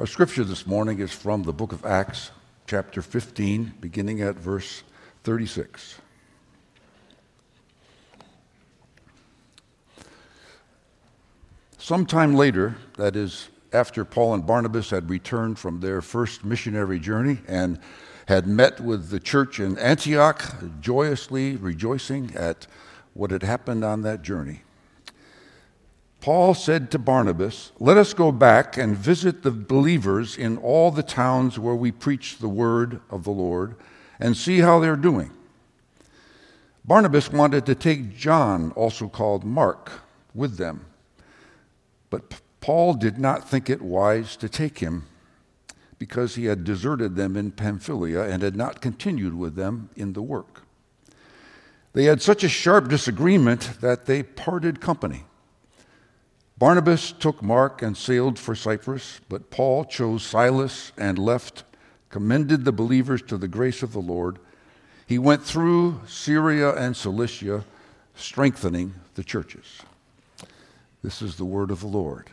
Our 0.00 0.06
scripture 0.06 0.44
this 0.44 0.66
morning 0.66 0.98
is 1.00 1.12
from 1.12 1.42
the 1.42 1.52
book 1.52 1.72
of 1.72 1.84
Acts, 1.84 2.30
chapter 2.66 3.02
15, 3.02 3.74
beginning 3.82 4.22
at 4.22 4.36
verse 4.36 4.82
36. 5.24 5.96
Sometime 11.76 12.34
later, 12.34 12.76
that 12.96 13.14
is, 13.14 13.50
after 13.74 14.06
Paul 14.06 14.32
and 14.32 14.46
Barnabas 14.46 14.88
had 14.88 15.10
returned 15.10 15.58
from 15.58 15.80
their 15.80 16.00
first 16.00 16.46
missionary 16.46 16.98
journey 16.98 17.40
and 17.46 17.78
had 18.24 18.46
met 18.46 18.80
with 18.80 19.10
the 19.10 19.20
church 19.20 19.60
in 19.60 19.76
Antioch, 19.76 20.42
joyously 20.80 21.56
rejoicing 21.56 22.34
at 22.34 22.66
what 23.12 23.30
had 23.30 23.42
happened 23.42 23.84
on 23.84 24.00
that 24.00 24.22
journey. 24.22 24.62
Paul 26.20 26.52
said 26.52 26.90
to 26.90 26.98
Barnabas, 26.98 27.72
Let 27.78 27.96
us 27.96 28.12
go 28.12 28.30
back 28.30 28.76
and 28.76 28.96
visit 28.96 29.42
the 29.42 29.50
believers 29.50 30.36
in 30.36 30.58
all 30.58 30.90
the 30.90 31.02
towns 31.02 31.58
where 31.58 31.74
we 31.74 31.90
preach 31.90 32.38
the 32.38 32.48
word 32.48 33.00
of 33.08 33.24
the 33.24 33.30
Lord 33.30 33.74
and 34.18 34.36
see 34.36 34.58
how 34.58 34.78
they're 34.80 34.96
doing. 34.96 35.30
Barnabas 36.84 37.30
wanted 37.30 37.64
to 37.66 37.74
take 37.74 38.16
John, 38.16 38.72
also 38.72 39.08
called 39.08 39.44
Mark, 39.44 39.90
with 40.34 40.58
them. 40.58 40.84
But 42.10 42.40
Paul 42.60 42.94
did 42.94 43.18
not 43.18 43.48
think 43.48 43.70
it 43.70 43.80
wise 43.80 44.36
to 44.36 44.48
take 44.48 44.78
him 44.78 45.06
because 45.98 46.34
he 46.34 46.46
had 46.46 46.64
deserted 46.64 47.16
them 47.16 47.36
in 47.36 47.52
Pamphylia 47.52 48.22
and 48.24 48.42
had 48.42 48.56
not 48.56 48.80
continued 48.80 49.34
with 49.34 49.54
them 49.54 49.90
in 49.96 50.12
the 50.12 50.22
work. 50.22 50.62
They 51.92 52.04
had 52.04 52.22
such 52.22 52.44
a 52.44 52.48
sharp 52.48 52.88
disagreement 52.88 53.80
that 53.80 54.06
they 54.06 54.22
parted 54.22 54.80
company. 54.80 55.24
Barnabas 56.60 57.12
took 57.12 57.42
Mark 57.42 57.80
and 57.80 57.96
sailed 57.96 58.38
for 58.38 58.54
Cyprus, 58.54 59.22
but 59.30 59.50
Paul 59.50 59.86
chose 59.86 60.22
Silas 60.22 60.92
and 60.98 61.18
left, 61.18 61.64
commended 62.10 62.66
the 62.66 62.70
believers 62.70 63.22
to 63.22 63.38
the 63.38 63.48
grace 63.48 63.82
of 63.82 63.94
the 63.94 64.00
Lord. 64.00 64.38
He 65.06 65.18
went 65.18 65.42
through 65.42 66.02
Syria 66.06 66.74
and 66.74 66.94
Cilicia, 66.94 67.64
strengthening 68.14 68.92
the 69.14 69.24
churches. 69.24 69.80
This 71.02 71.22
is 71.22 71.36
the 71.36 71.46
word 71.46 71.70
of 71.70 71.80
the 71.80 71.86
Lord. 71.86 72.28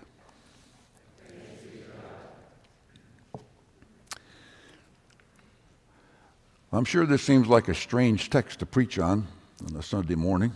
I'm 6.74 6.84
sure 6.84 7.06
this 7.06 7.24
seems 7.24 7.48
like 7.48 7.70
a 7.70 7.74
strange 7.74 8.30
text 8.30 8.60
to 8.60 8.66
preach 8.66 9.00
on 9.00 9.26
on 9.66 9.78
a 9.78 9.82
Sunday 9.82 10.16
morning. 10.16 10.52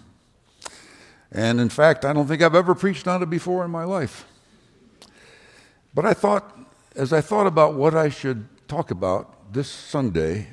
And 1.31 1.61
in 1.61 1.69
fact, 1.69 2.03
I 2.03 2.13
don't 2.13 2.27
think 2.27 2.41
I've 2.41 2.55
ever 2.55 2.75
preached 2.75 3.07
on 3.07 3.23
it 3.23 3.29
before 3.29 3.63
in 3.63 3.71
my 3.71 3.85
life. 3.85 4.25
But 5.93 6.05
I 6.05 6.13
thought, 6.13 6.57
as 6.95 7.13
I 7.13 7.21
thought 7.21 7.47
about 7.47 7.73
what 7.73 7.95
I 7.95 8.09
should 8.09 8.47
talk 8.67 8.91
about 8.91 9.53
this 9.53 9.69
Sunday, 9.69 10.47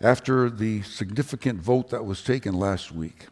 after 0.00 0.48
the 0.50 0.82
significant 0.82 1.60
vote 1.60 1.90
that 1.90 2.04
was 2.04 2.22
taken 2.22 2.54
last 2.54 2.92
week, 2.92 3.26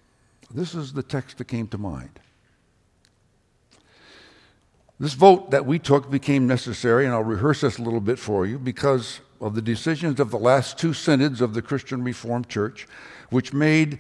this 0.53 0.75
is 0.75 0.92
the 0.92 1.03
text 1.03 1.39
that 1.39 1.47
came 1.47 1.69
to 1.69 1.78
mind. 1.78 2.20
This 4.98 5.12
vote 5.12 5.50
that 5.50 5.67
we 5.67 5.78
took 5.78 6.11
became 6.11 6.47
necessary, 6.47 7.05
and 7.05 7.14
I'll 7.14 7.22
rehearse 7.22 7.61
this 7.61 7.78
a 7.78 7.83
little 7.83 8.00
bit 8.00 8.19
for 8.19 8.47
you, 8.47 8.59
because 8.59 9.20
of 9.41 9.55
the 9.55 9.61
decisions 9.61 10.19
of 10.19 10.31
the 10.31 10.39
last 10.39 10.78
two 10.78 10.94
synods 10.94 11.42
of 11.42 11.53
the 11.53 11.61
Christian 11.61 12.03
Reformed 12.03 12.48
Church, 12.48 12.87
which 13.28 13.53
made 13.53 13.98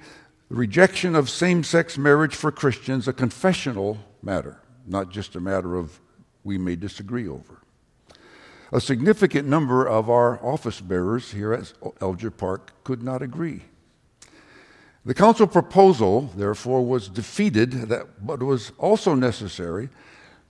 rejection 0.54 1.14
of 1.14 1.28
same 1.28 1.64
sex 1.64 1.98
marriage 1.98 2.34
for 2.34 2.52
Christians 2.52 3.08
a 3.08 3.12
confessional 3.12 3.98
matter, 4.22 4.60
not 4.86 5.10
just 5.10 5.34
a 5.34 5.40
matter 5.40 5.76
of 5.76 6.00
we 6.44 6.56
may 6.58 6.76
disagree 6.76 7.28
over. 7.28 7.62
A 8.72 8.80
significant 8.80 9.48
number 9.48 9.86
of 9.86 10.08
our 10.08 10.42
office 10.44 10.80
bearers 10.80 11.32
here 11.32 11.52
at 11.52 11.72
Alger 12.00 12.30
Park 12.30 12.72
could 12.84 13.02
not 13.02 13.22
agree. 13.22 13.62
The 15.04 15.14
council 15.14 15.46
proposal, 15.46 16.32
therefore, 16.36 16.84
was 16.84 17.08
defeated, 17.08 17.72
that, 17.88 18.26
but 18.26 18.42
was 18.42 18.72
also 18.78 19.14
necessary 19.14 19.88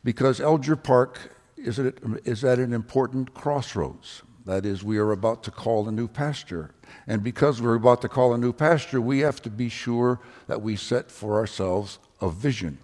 because 0.02 0.40
Alger 0.40 0.76
Park 0.76 1.30
is 1.56 1.78
at, 1.78 1.94
is 2.24 2.42
at 2.42 2.58
an 2.58 2.72
important 2.72 3.34
crossroads. 3.34 4.22
That 4.46 4.64
is, 4.64 4.84
we 4.84 4.98
are 4.98 5.10
about 5.10 5.42
to 5.44 5.50
call 5.50 5.88
a 5.88 5.92
new 5.92 6.06
pastor. 6.06 6.70
And 7.08 7.22
because 7.22 7.60
we're 7.60 7.74
about 7.74 8.00
to 8.02 8.08
call 8.08 8.32
a 8.32 8.38
new 8.38 8.52
pastor, 8.52 9.00
we 9.00 9.18
have 9.18 9.42
to 9.42 9.50
be 9.50 9.68
sure 9.68 10.20
that 10.46 10.62
we 10.62 10.76
set 10.76 11.10
for 11.10 11.34
ourselves 11.34 11.98
a 12.20 12.30
vision 12.30 12.78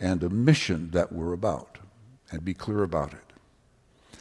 and 0.00 0.22
a 0.24 0.28
mission 0.28 0.90
that 0.90 1.12
we're 1.12 1.32
about 1.32 1.78
and 2.32 2.44
be 2.44 2.54
clear 2.54 2.82
about 2.82 3.12
it. 3.12 4.18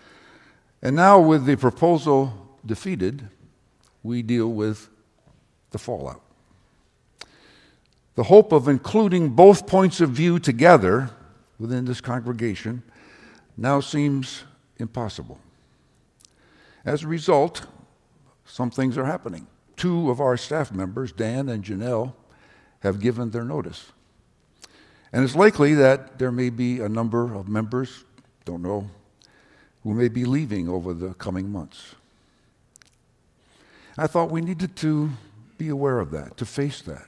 And 0.81 0.95
now, 0.95 1.19
with 1.19 1.45
the 1.45 1.57
proposal 1.57 2.33
defeated, 2.63 3.27
we 4.03 4.21
deal 4.21 4.47
with 4.47 4.89
the 5.71 5.79
fallout. 5.79 6.21
The 8.13 8.23
hope 8.23 8.51
of 8.51 8.67
including 8.67 9.29
both 9.29 9.65
points 9.65 10.01
of 10.01 10.11
view 10.11 10.39
together 10.39 11.09
within 11.57 11.85
this 11.85 11.99
congregation 11.99 12.83
now 13.57 13.79
seems 13.79 14.43
impossible. 14.77 15.39
As 16.85 17.03
a 17.03 17.07
result, 17.07 17.65
some 18.45 18.71
things 18.71 18.97
are 18.97 19.05
happening. 19.05 19.47
Two 19.75 20.09
of 20.09 20.19
our 20.19 20.37
staff 20.37 20.71
members, 20.71 21.11
Dan 21.11 21.49
and 21.49 21.63
Janelle, 21.63 22.13
have 22.79 22.99
given 22.99 23.31
their 23.31 23.43
notice. 23.43 23.91
And 25.11 25.23
it's 25.23 25.35
likely 25.35 25.73
that 25.75 26.19
there 26.19 26.31
may 26.31 26.49
be 26.49 26.79
a 26.79 26.89
number 26.89 27.33
of 27.33 27.47
members, 27.47 28.03
don't 28.45 28.61
know, 28.61 28.89
who 29.83 29.93
may 29.93 30.07
be 30.07 30.25
leaving 30.25 30.69
over 30.69 30.93
the 30.93 31.13
coming 31.15 31.51
months. 31.51 31.95
I 33.97 34.07
thought 34.07 34.31
we 34.31 34.41
needed 34.41 34.75
to 34.77 35.11
be 35.57 35.69
aware 35.69 35.99
of 35.99 36.11
that, 36.11 36.37
to 36.37 36.45
face 36.45 36.81
that. 36.83 37.05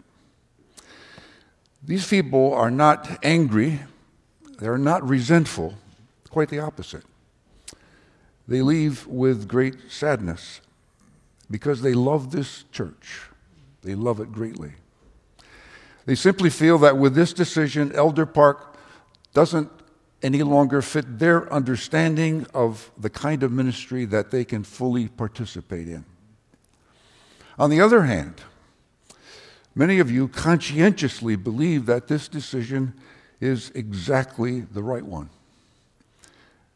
These 1.83 2.07
people 2.07 2.53
are 2.53 2.71
not 2.71 3.19
angry, 3.23 3.79
they're 4.59 4.77
not 4.77 5.07
resentful, 5.07 5.75
quite 6.29 6.49
the 6.49 6.59
opposite. 6.59 7.03
They 8.47 8.61
leave 8.61 9.07
with 9.07 9.47
great 9.47 9.75
sadness 9.89 10.61
because 11.49 11.81
they 11.81 11.93
love 11.93 12.31
this 12.31 12.65
church. 12.71 13.21
They 13.81 13.95
love 13.95 14.19
it 14.19 14.31
greatly. 14.31 14.73
They 16.05 16.15
simply 16.15 16.49
feel 16.49 16.77
that 16.79 16.97
with 16.97 17.13
this 17.13 17.33
decision, 17.33 17.95
Alger 17.95 18.25
Park 18.25 18.75
doesn't 19.33 19.69
any 20.23 20.43
longer 20.43 20.81
fit 20.81 21.19
their 21.19 21.51
understanding 21.51 22.45
of 22.53 22.91
the 22.97 23.09
kind 23.09 23.43
of 23.43 23.51
ministry 23.51 24.05
that 24.05 24.31
they 24.31 24.45
can 24.45 24.63
fully 24.63 25.07
participate 25.07 25.87
in. 25.87 26.05
On 27.57 27.69
the 27.69 27.81
other 27.81 28.03
hand, 28.03 28.41
many 29.75 29.99
of 29.99 30.11
you 30.11 30.27
conscientiously 30.27 31.35
believe 31.35 31.85
that 31.85 32.07
this 32.07 32.27
decision 32.27 32.93
is 33.39 33.71
exactly 33.73 34.61
the 34.61 34.83
right 34.83 35.05
one. 35.05 35.29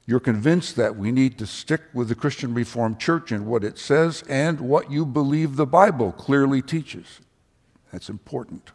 You're 0.07 0.19
convinced 0.19 0.75
that 0.75 0.95
we 0.95 1.11
need 1.11 1.37
to 1.39 1.47
stick 1.47 1.81
with 1.93 2.09
the 2.09 2.15
Christian 2.15 2.53
Reformed 2.53 2.99
Church 2.99 3.31
and 3.31 3.47
what 3.47 3.63
it 3.63 3.79
says 3.79 4.23
and 4.29 4.61
what 4.61 4.91
you 4.91 5.05
believe 5.05 5.55
the 5.55 5.65
Bible 5.65 6.11
clearly 6.11 6.61
teaches. 6.61 7.21
That's 7.91 8.09
important. 8.09 8.71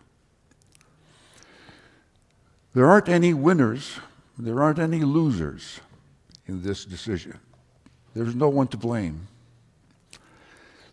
There 2.75 2.87
aren't 2.87 3.09
any 3.09 3.33
winners, 3.35 3.99
there 4.39 4.63
aren't 4.63 4.79
any 4.79 5.01
losers 5.01 5.81
in 6.47 6.63
this 6.63 6.85
decision. 6.85 7.39
There's 8.15 8.35
no 8.35 8.49
one 8.49 8.69
to 8.69 8.77
blame. 8.77 9.29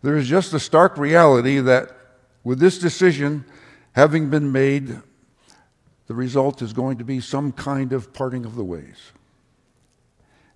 There 0.02 0.16
is 0.16 0.28
just 0.28 0.52
the 0.52 0.60
stark 0.60 0.96
reality 0.96 1.58
that 1.58 1.90
with 2.44 2.60
this 2.60 2.78
decision 2.78 3.44
having 3.92 4.30
been 4.30 4.52
made, 4.52 5.00
the 6.06 6.14
result 6.14 6.62
is 6.62 6.72
going 6.72 6.98
to 6.98 7.04
be 7.04 7.20
some 7.20 7.50
kind 7.50 7.92
of 7.92 8.12
parting 8.12 8.44
of 8.44 8.54
the 8.54 8.64
ways. 8.64 8.96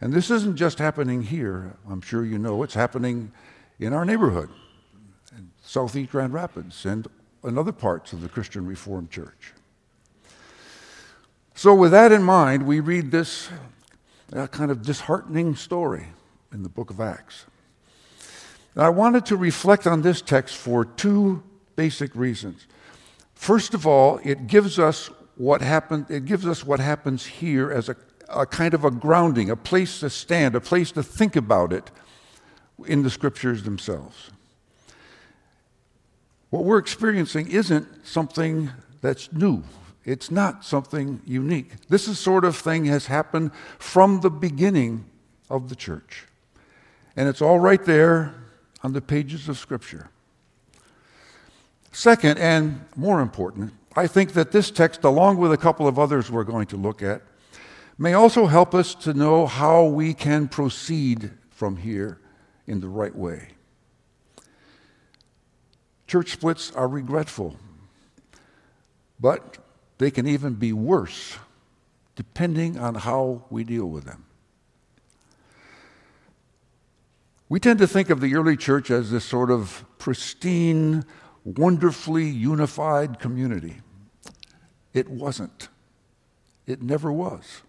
And 0.03 0.13
this 0.13 0.33
isn't 0.33 0.57
just 0.57 0.81
happening 0.81 1.23
here, 1.23 1.77
I'm 1.89 2.01
sure 2.01 2.25
you 2.25 2.37
know, 2.37 2.65
it's 2.65 2.75
happening 2.75 3.31
in 3.79 3.93
our 3.93 4.05
neighborhood, 4.05 4.49
in 5.39 5.53
Southeast 5.63 6.11
Grand 6.11 6.33
Rapids, 6.35 6.85
and 6.85 7.07
in 7.45 7.57
other 7.57 7.71
parts 7.71 8.13
of 8.13 8.21
the 8.21 8.29
Christian 8.29 8.67
Reformed 8.67 9.13
Church. 9.13 9.53
So, 11.55 11.73
with 11.73 11.93
that 11.93 12.11
in 12.11 12.25
mind, 12.25 12.67
we 12.67 12.81
read 12.81 13.13
this 13.13 13.49
uh, 14.33 14.49
kind 14.49 14.73
of 14.73 14.83
disheartening 14.83 15.55
story 15.55 16.09
in 16.53 16.65
the 16.65 16.69
book 16.69 16.91
of 16.91 17.01
Acts. 17.01 17.47
I 18.75 18.89
wanted 18.89 19.25
to 19.27 19.37
reflect 19.37 19.87
on 19.87 20.03
this 20.03 20.21
text 20.21 20.57
for 20.57 20.85
two 20.85 21.45
basic 21.77 22.17
reasons. 22.17 22.67
First 23.37 23.73
of 23.73 23.87
all, 23.87 24.19
it 24.25 24.49
gives 24.49 24.81
us 24.81 25.11
what 25.37 25.61
happened, 25.63 26.07
it 26.11 26.25
gives 26.25 26.45
us 26.45 26.67
what 26.67 26.81
happens 26.81 27.25
here 27.25 27.71
as 27.71 27.89
a 27.89 27.95
a 28.33 28.47
kind 28.47 28.75
of 28.75 28.85
a 28.85 28.91
grounding, 28.91 29.51
a 29.51 29.57
place 29.57 30.01
to 30.01 30.11
stand, 30.11 30.55
a 30.55 30.61
place 30.61 30.93
to 30.93 31.03
think 31.03 31.37
about 31.37 31.73
it 31.73 31.91
in 32.87 33.03
the 33.03 33.11
scriptures 33.11 33.63
themselves. 33.63 34.31
What 36.51 36.65
we're 36.65 36.79
experiencing 36.79 37.51
isn't 37.51 38.07
something 38.07 38.71
that's 39.01 39.33
new. 39.33 39.63
It's 40.05 40.31
not 40.31 40.65
something 40.65 41.21
unique. 41.25 41.71
This 41.89 42.09
is 42.09 42.19
sort 42.19 42.45
of 42.45 42.57
thing 42.57 42.87
has 42.87 43.07
happened 43.07 43.53
from 43.79 44.21
the 44.21 44.31
beginning 44.31 45.05
of 45.49 45.69
the 45.69 45.77
church. 45.77 46.27
And 47.17 47.29
it's 47.29 47.41
all 47.41 47.59
right 47.59 47.83
there 47.85 48.35
on 48.83 48.93
the 48.93 49.01
pages 49.01 49.49
of 49.49 49.59
Scripture. 49.59 50.09
Second, 51.93 52.39
and 52.39 52.85
more 52.97 53.21
important, 53.21 53.73
I 53.95 54.07
think 54.07 54.33
that 54.33 54.51
this 54.51 54.71
text, 54.71 55.05
along 55.05 55.37
with 55.37 55.53
a 55.53 55.59
couple 55.59 55.87
of 55.87 55.99
others 55.99 56.31
we're 56.31 56.45
going 56.45 56.67
to 56.69 56.77
look 56.77 57.03
at, 57.03 57.23
may 58.03 58.15
also 58.15 58.47
help 58.47 58.75
us 58.75 58.97
to 58.97 59.15
know 59.15 59.47
how 59.47 59.85
we 59.85 60.13
can 60.13 60.49
proceed 60.49 61.31
from 61.51 61.77
here 61.77 62.19
in 62.67 62.81
the 62.81 62.89
right 62.89 63.15
way. 63.15 63.51
Church 66.09 66.33
splits 66.33 66.73
are 66.73 66.89
regretful, 66.89 67.57
but 69.21 69.59
they 69.99 70.11
can 70.11 70.27
even 70.27 70.55
be 70.55 70.73
worse 70.73 71.39
depending 72.17 72.77
on 72.77 72.97
how 72.97 73.45
we 73.51 73.63
deal 73.63 73.87
with 73.87 74.05
them. 74.05 74.25
We 77.49 77.61
tend 77.61 77.79
to 77.79 77.87
think 77.87 78.11
of 78.11 78.21
the 78.21 78.35
early 78.35 78.57
church 78.57 78.91
as 78.91 79.13
this 79.13 79.25
sort 79.25 79.53
of 79.53 79.85
pristine, 79.99 81.05
wonderfully 81.45 82.29
unified 82.29 83.21
community. 83.21 83.77
It 84.93 85.09
wasn't. 85.09 85.69
It 86.67 86.83
never 86.83 87.13
was. 87.13 87.63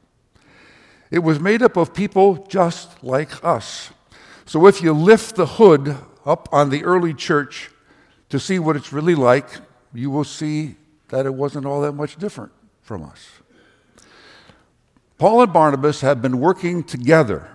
It 1.13 1.21
was 1.21 1.39
made 1.39 1.61
up 1.61 1.77
of 1.77 1.93
people 1.93 2.43
just 2.49 3.03
like 3.03 3.45
us. 3.45 3.91
So 4.47 4.65
if 4.65 4.81
you 4.81 4.93
lift 4.93 5.35
the 5.35 5.45
hood 5.45 5.95
up 6.25 6.49
on 6.51 6.71
the 6.71 6.83
early 6.83 7.13
church, 7.13 7.69
to 8.29 8.39
see 8.39 8.57
what 8.57 8.75
it's 8.75 8.91
really 8.91 9.13
like, 9.13 9.45
you 9.93 10.09
will 10.09 10.23
see 10.23 10.73
that 11.09 11.27
it 11.27 11.35
wasn't 11.35 11.67
all 11.67 11.81
that 11.81 11.91
much 11.91 12.15
different 12.15 12.51
from 12.81 13.03
us. 13.03 13.27
Paul 15.19 15.43
and 15.43 15.53
Barnabas 15.53 16.01
have 16.01 16.19
been 16.19 16.39
working 16.39 16.83
together 16.83 17.47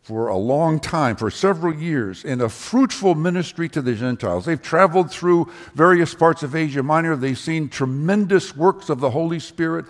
for 0.00 0.28
a 0.28 0.38
long 0.38 0.80
time, 0.80 1.16
for 1.16 1.30
several 1.30 1.74
years, 1.74 2.24
in 2.24 2.40
a 2.40 2.48
fruitful 2.48 3.14
ministry 3.14 3.68
to 3.68 3.82
the 3.82 3.94
Gentiles. 3.94 4.46
They've 4.46 4.60
traveled 4.60 5.10
through 5.10 5.52
various 5.74 6.14
parts 6.14 6.42
of 6.42 6.56
Asia 6.56 6.82
Minor. 6.82 7.14
They've 7.14 7.38
seen 7.38 7.68
tremendous 7.68 8.56
works 8.56 8.88
of 8.88 9.00
the 9.00 9.10
Holy 9.10 9.38
Spirit. 9.38 9.84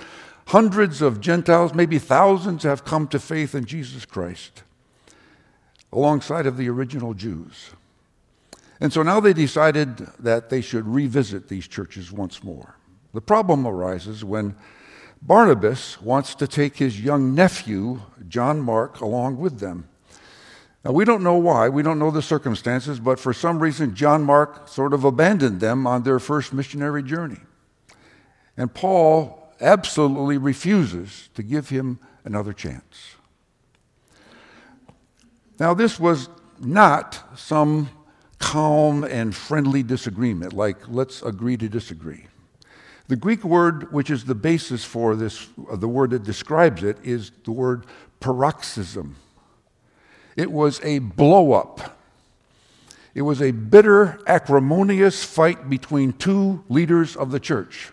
Hundreds 0.47 1.01
of 1.01 1.21
Gentiles, 1.21 1.75
maybe 1.75 1.99
thousands, 1.99 2.63
have 2.65 2.85
come 2.85 3.09
to 3.09 3.19
faith 3.19 3.55
in 3.55 3.65
Jesus 3.65 4.05
Christ 4.05 4.63
alongside 5.93 6.47
of 6.47 6.57
the 6.57 6.69
original 6.69 7.15
Jews. 7.15 7.71
And 8.81 8.93
so 8.93 9.03
now 9.03 9.21
they 9.21 9.33
decided 9.33 9.99
that 10.19 10.51
they 10.51 10.61
should 10.61 10.87
revisit 10.87 11.49
these 11.49 11.69
churches 11.69 12.11
once 12.11 12.43
more. 12.43 12.77
The 13.13 13.21
problem 13.21 13.67
arises 13.67 14.25
when 14.25 14.57
Barnabas 15.21 16.01
wants 16.01 16.35
to 16.37 16.49
take 16.49 16.79
his 16.79 17.01
young 17.01 17.35
nephew, 17.35 18.01
John 18.27 18.61
Mark, 18.61 19.01
along 19.01 19.39
with 19.39 19.61
them. 19.61 19.89
Now, 20.85 20.91
we 20.91 21.05
don't 21.05 21.23
know 21.23 21.37
why, 21.37 21.69
we 21.69 21.85
don't 21.85 22.01
know 22.01 22.11
the 22.11 22.23
circumstances, 22.23 22.99
but 22.99 23.21
for 23.21 23.33
some 23.33 23.61
reason, 23.61 23.95
John 23.95 24.25
Mark 24.25 24.67
sort 24.67 24.93
of 24.93 25.05
abandoned 25.05 25.61
them 25.61 25.87
on 25.87 26.03
their 26.03 26.19
first 26.19 26.53
missionary 26.53 27.05
journey. 27.05 27.39
And 28.57 28.75
Paul 28.75 29.42
absolutely 29.63 30.39
refuses 30.39 31.31
to 31.35 31.43
give 31.43 31.69
him 31.69 31.99
another 32.25 32.53
chance. 32.53 33.15
Now, 35.59 35.75
this 35.75 35.99
was 36.01 36.29
not 36.59 37.23
some 37.39 37.89
calm 38.39 39.05
and 39.05 39.35
friendly 39.35 39.83
disagreement, 39.83 40.53
like 40.53 40.89
let's 40.89 41.23
agree 41.23 41.57
to 41.57 41.69
disagree. 41.69 42.27
The 43.09 43.17
Greek 43.17 43.45
word, 43.45 43.93
which 43.93 44.11
is 44.11 44.25
the 44.25 44.35
basis 44.35 44.85
for 44.85 45.15
this, 45.15 45.49
uh, 45.71 45.77
the 45.77 45.89
word 45.89 46.11
that 46.11 46.25
describes 46.25 46.83
it, 46.83 46.97
is 47.03 47.31
the 47.45 47.53
word 47.53 47.87
paroxysm. 48.21 49.17
It 50.37 50.51
was 50.51 50.81
a 50.83 50.99
blow 50.99 51.53
up. 51.53 51.99
It 53.15 53.23
was 53.23 53.43
a 53.43 53.51
bitter, 53.51 54.19
acrimonious 54.27 55.23
fight 55.25 55.69
between 55.69 56.15
two 56.15 56.65
leaders 56.69 57.17
of 57.17 57.31
the 57.31 57.41
church. 57.41 57.93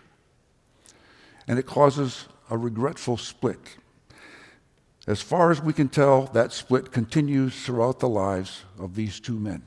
And 1.50 1.58
it 1.58 1.66
causes 1.66 2.28
a 2.52 2.58
regretful 2.58 3.18
split. 3.18 3.78
As 5.08 5.20
far 5.20 5.50
as 5.50 5.60
we 5.60 5.74
can 5.74 5.90
tell, 5.90 6.28
that 6.28 6.54
split 6.54 6.92
continues 6.92 7.66
throughout 7.66 8.00
the 8.00 8.08
lives 8.08 8.66
of 8.78 8.94
these 8.94 9.20
two 9.20 9.40
men. 9.40 9.64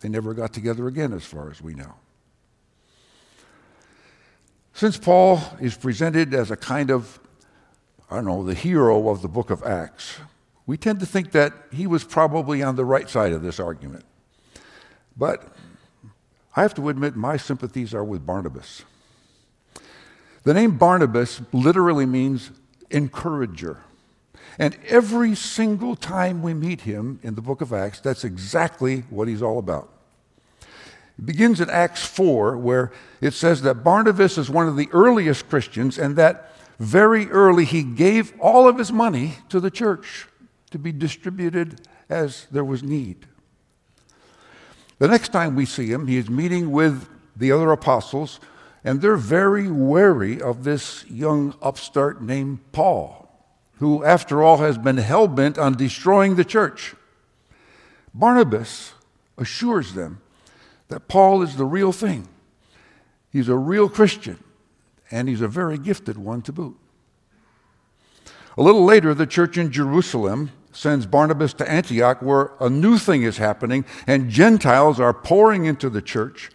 They 0.00 0.08
never 0.08 0.32
got 0.32 0.54
together 0.54 0.88
again, 0.88 1.12
as 1.12 1.26
far 1.26 1.50
as 1.50 1.60
we 1.60 1.74
know. 1.74 1.96
Since 4.72 4.96
Paul 4.96 5.42
is 5.60 5.76
presented 5.76 6.32
as 6.32 6.50
a 6.50 6.56
kind 6.56 6.90
of, 6.90 7.20
I 8.10 8.14
don't 8.14 8.24
know, 8.24 8.42
the 8.42 8.54
hero 8.54 9.10
of 9.10 9.20
the 9.20 9.28
book 9.28 9.50
of 9.50 9.62
Acts, 9.62 10.16
we 10.66 10.78
tend 10.78 11.00
to 11.00 11.06
think 11.06 11.32
that 11.32 11.52
he 11.70 11.86
was 11.86 12.04
probably 12.04 12.62
on 12.62 12.76
the 12.76 12.86
right 12.86 13.10
side 13.10 13.34
of 13.34 13.42
this 13.42 13.60
argument. 13.60 14.06
But 15.14 15.54
I 16.56 16.62
have 16.62 16.72
to 16.76 16.88
admit, 16.88 17.16
my 17.16 17.36
sympathies 17.36 17.92
are 17.92 18.04
with 18.04 18.24
Barnabas. 18.24 18.84
The 20.44 20.54
name 20.54 20.78
Barnabas 20.78 21.42
literally 21.52 22.06
means 22.06 22.50
encourager. 22.90 23.82
And 24.58 24.76
every 24.88 25.34
single 25.34 25.96
time 25.96 26.42
we 26.42 26.54
meet 26.54 26.82
him 26.82 27.20
in 27.22 27.34
the 27.34 27.42
book 27.42 27.60
of 27.60 27.72
Acts, 27.72 28.00
that's 28.00 28.24
exactly 28.24 29.00
what 29.10 29.28
he's 29.28 29.42
all 29.42 29.58
about. 29.58 29.90
It 31.18 31.26
begins 31.26 31.60
in 31.60 31.70
Acts 31.70 32.04
4, 32.04 32.56
where 32.56 32.92
it 33.20 33.34
says 33.34 33.62
that 33.62 33.84
Barnabas 33.84 34.38
is 34.38 34.50
one 34.50 34.66
of 34.66 34.76
the 34.76 34.88
earliest 34.92 35.48
Christians, 35.48 35.98
and 35.98 36.16
that 36.16 36.52
very 36.78 37.28
early 37.30 37.66
he 37.66 37.82
gave 37.82 38.32
all 38.40 38.66
of 38.66 38.78
his 38.78 38.90
money 38.90 39.34
to 39.50 39.60
the 39.60 39.70
church 39.70 40.26
to 40.70 40.78
be 40.78 40.92
distributed 40.92 41.86
as 42.08 42.46
there 42.50 42.64
was 42.64 42.82
need. 42.82 43.26
The 44.98 45.08
next 45.08 45.30
time 45.30 45.54
we 45.56 45.66
see 45.66 45.86
him, 45.90 46.06
he 46.06 46.16
is 46.16 46.28
meeting 46.28 46.70
with 46.70 47.08
the 47.36 47.52
other 47.52 47.70
apostles, 47.72 48.40
and 48.84 49.00
they're 49.00 49.16
very 49.16 49.70
wary 49.70 50.40
of 50.40 50.64
this 50.64 51.04
young 51.08 51.54
upstart 51.62 52.22
named 52.22 52.60
Paul 52.72 53.20
who, 53.80 54.04
after 54.04 54.42
all, 54.42 54.58
has 54.58 54.76
been 54.76 54.98
hell 54.98 55.26
bent 55.26 55.58
on 55.58 55.74
destroying 55.74 56.36
the 56.36 56.44
church. 56.44 56.94
Barnabas 58.12 58.92
assures 59.38 59.94
them 59.94 60.20
that 60.88 61.08
Paul 61.08 61.42
is 61.42 61.56
the 61.56 61.64
real 61.64 61.90
thing. 61.90 62.28
He's 63.30 63.48
a 63.48 63.56
real 63.56 63.88
Christian, 63.88 64.42
and 65.10 65.30
he's 65.30 65.40
a 65.40 65.48
very 65.48 65.78
gifted 65.78 66.18
one 66.18 66.42
to 66.42 66.52
boot. 66.52 66.76
A 68.58 68.62
little 68.62 68.84
later, 68.84 69.14
the 69.14 69.26
church 69.26 69.56
in 69.56 69.72
Jerusalem 69.72 70.50
sends 70.72 71.06
Barnabas 71.06 71.54
to 71.54 71.70
Antioch, 71.70 72.20
where 72.20 72.50
a 72.60 72.68
new 72.68 72.98
thing 72.98 73.22
is 73.22 73.38
happening, 73.38 73.86
and 74.06 74.28
Gentiles 74.28 75.00
are 75.00 75.14
pouring 75.14 75.64
into 75.64 75.88
the 75.88 76.02
church. 76.02 76.50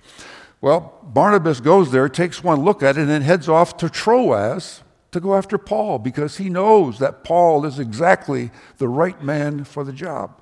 Well, 0.62 1.00
Barnabas 1.04 1.60
goes 1.60 1.92
there, 1.92 2.10
takes 2.10 2.44
one 2.44 2.62
look 2.62 2.82
at 2.82 2.98
it, 2.98 3.02
and 3.02 3.10
then 3.10 3.22
heads 3.22 3.48
off 3.48 3.78
to 3.78 3.90
Troas 3.90 4.82
to 5.12 5.20
go 5.20 5.36
after 5.36 5.58
Paul 5.58 6.00
because 6.00 6.38
he 6.38 6.50
knows 6.50 7.00
that 7.00 7.24
Paul 7.24 7.66
is 7.66 7.80
exactly 7.80 8.52
the 8.78 8.88
right 8.88 9.22
man 9.24 9.64
for 9.64 9.84
the 9.84 9.94
job. 9.94 10.42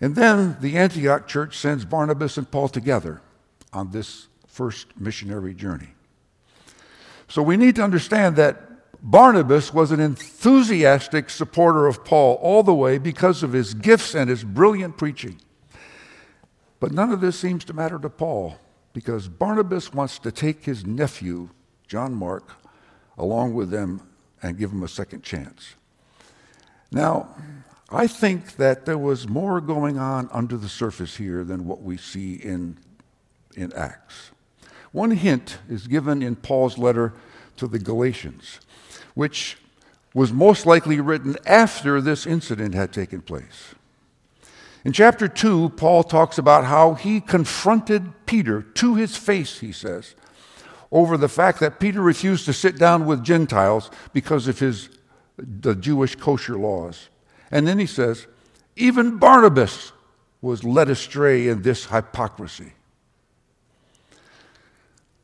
And 0.00 0.14
then 0.14 0.56
the 0.60 0.76
Antioch 0.76 1.26
church 1.26 1.56
sends 1.56 1.84
Barnabas 1.84 2.36
and 2.36 2.50
Paul 2.50 2.68
together 2.68 3.22
on 3.72 3.90
this 3.90 4.28
first 4.46 4.88
missionary 4.98 5.54
journey. 5.54 5.88
So 7.28 7.42
we 7.42 7.56
need 7.56 7.76
to 7.76 7.82
understand 7.82 8.36
that 8.36 8.62
Barnabas 9.02 9.72
was 9.72 9.92
an 9.92 10.00
enthusiastic 10.00 11.30
supporter 11.30 11.86
of 11.86 12.04
Paul 12.04 12.34
all 12.42 12.62
the 12.62 12.74
way 12.74 12.98
because 12.98 13.42
of 13.42 13.52
his 13.52 13.74
gifts 13.74 14.14
and 14.14 14.28
his 14.28 14.44
brilliant 14.44 14.96
preaching. 14.96 15.40
But 16.78 16.92
none 16.92 17.10
of 17.10 17.20
this 17.20 17.38
seems 17.38 17.64
to 17.66 17.72
matter 17.72 17.98
to 17.98 18.10
Paul 18.10 18.58
because 18.92 19.28
Barnabas 19.28 19.92
wants 19.92 20.18
to 20.20 20.32
take 20.32 20.64
his 20.64 20.86
nephew 20.86 21.50
John 21.86 22.14
Mark, 22.14 22.52
along 23.16 23.54
with 23.54 23.70
them 23.70 24.02
and 24.42 24.58
give 24.58 24.72
him 24.72 24.82
a 24.82 24.88
second 24.88 25.22
chance. 25.22 25.74
Now, 26.90 27.34
I 27.90 28.06
think 28.06 28.56
that 28.56 28.84
there 28.84 28.98
was 28.98 29.28
more 29.28 29.60
going 29.60 29.98
on 29.98 30.28
under 30.32 30.56
the 30.56 30.68
surface 30.68 31.16
here 31.16 31.44
than 31.44 31.66
what 31.66 31.82
we 31.82 31.96
see 31.96 32.34
in, 32.34 32.78
in 33.54 33.72
Acts. 33.74 34.32
One 34.90 35.12
hint 35.12 35.58
is 35.68 35.86
given 35.86 36.22
in 36.22 36.36
Paul's 36.36 36.78
letter 36.78 37.12
to 37.58 37.68
the 37.68 37.78
Galatians, 37.78 38.60
which 39.14 39.56
was 40.14 40.32
most 40.32 40.66
likely 40.66 41.00
written 41.00 41.36
after 41.46 42.00
this 42.00 42.26
incident 42.26 42.74
had 42.74 42.92
taken 42.92 43.20
place. 43.20 43.75
In 44.86 44.92
chapter 44.92 45.26
2, 45.26 45.70
Paul 45.70 46.04
talks 46.04 46.38
about 46.38 46.64
how 46.64 46.94
he 46.94 47.20
confronted 47.20 48.12
Peter 48.24 48.62
to 48.62 48.94
his 48.94 49.16
face, 49.16 49.58
he 49.58 49.72
says, 49.72 50.14
over 50.92 51.16
the 51.16 51.28
fact 51.28 51.58
that 51.58 51.80
Peter 51.80 52.00
refused 52.00 52.44
to 52.44 52.52
sit 52.52 52.78
down 52.78 53.04
with 53.04 53.24
Gentiles 53.24 53.90
because 54.12 54.46
of 54.46 54.60
his 54.60 54.88
the 55.38 55.74
Jewish 55.74 56.14
kosher 56.14 56.56
laws. 56.56 57.08
And 57.50 57.66
then 57.66 57.80
he 57.80 57.86
says, 57.86 58.28
even 58.76 59.18
Barnabas 59.18 59.90
was 60.40 60.62
led 60.62 60.88
astray 60.88 61.48
in 61.48 61.62
this 61.62 61.86
hypocrisy. 61.86 62.74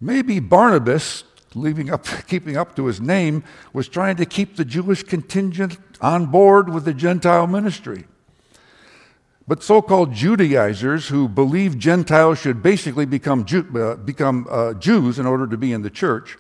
Maybe 0.01 0.41
Barnabas 0.41 1.23
up, 1.89 2.05
keeping 2.27 2.57
up 2.57 2.75
to 2.75 2.87
his 2.87 3.01
name, 3.01 3.45
was 3.73 3.87
trying 3.87 4.17
to 4.17 4.27
keep 4.27 4.57
the 4.57 4.65
Jewish 4.65 5.05
contingent 5.05 5.79
on 6.01 6.27
board 6.27 6.69
with 6.69 6.85
the 6.85 6.95
Gentile 6.95 7.47
ministry. 7.47 8.07
But 9.53 9.63
so 9.63 9.83
called 9.83 10.15
Judaizers 10.15 11.09
who 11.09 11.29
believed 11.29 11.79
Gentiles 11.79 12.39
should 12.39 12.63
basically 12.63 13.05
become, 13.05 13.45
Jew, 13.45 13.69
uh, 13.79 13.97
become 13.97 14.47
uh, 14.49 14.73
Jews 14.73 15.19
in 15.19 15.27
order 15.27 15.47
to 15.47 15.59
be 15.59 15.75
in 15.75 15.83
the 15.83 15.91
church 15.91 16.39